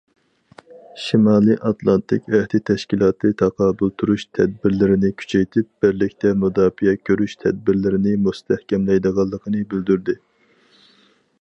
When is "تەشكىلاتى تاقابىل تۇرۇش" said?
2.69-4.25